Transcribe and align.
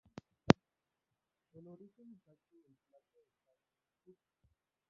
El 1.53 1.67
origen 1.67 2.09
exacto 2.09 2.57
del 2.63 2.75
plato 2.89 3.21
están 3.35 3.67
en 3.83 4.03
disputa. 4.03 4.49